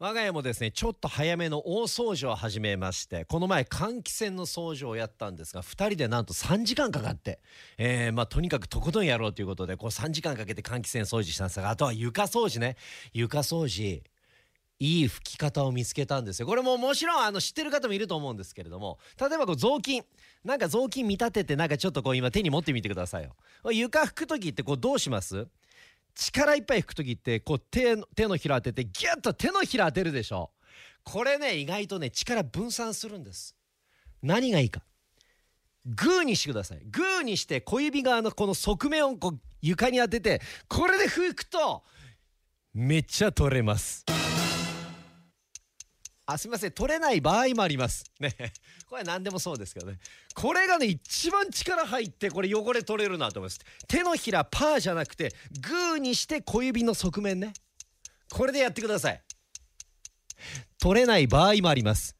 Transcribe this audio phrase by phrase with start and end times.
[0.00, 7.38] 我が家もですねちょっと早めの大掃除を始めましてこの前換気扇の掃除をやったんですが2人でなんと3時間かかって、
[7.78, 12.76] えーまあ、とにかくとことんやろうということでこう3時間かけて換気扇掃除したんですがあとは床掃除ね。
[13.12, 14.02] 床掃除
[14.80, 16.48] いい拭き方を見つけたんですよ。
[16.48, 20.02] これももちろんあの知ってる方もいると思うんですけれども例えばこう雑巾
[20.44, 23.36] なんか雑巾見立ててなんかちょっとこう今手に持ってみてくださいよ。
[23.72, 25.46] 床拭く時ってこうどうします？
[26.14, 30.50] 力いっぱい拭く時ってこう手の手のひら当ててギュッと手のひら当てるでしょ。
[31.02, 33.56] これね意外とね力分散するんです。
[34.22, 34.82] 何がいいか。
[35.86, 36.80] グーにしてください。
[36.90, 41.82] グーにして小指側のこの側面をこう床に当ててこれで拭くと
[42.72, 44.04] めっちゃ取れます。
[46.26, 46.72] あすみません。
[46.72, 48.04] 取れない場合もあります。
[48.18, 48.34] ね。
[48.88, 49.98] これは何でもそうですけどね。
[50.34, 53.60] これがね一番力入ってこれ汚れ取れるなと思います。
[53.86, 57.52] 手のひらパーじゃなくてグーにして小指の側面ね。
[58.30, 59.22] これでやってください。
[60.78, 62.12] 取れない場合もあります。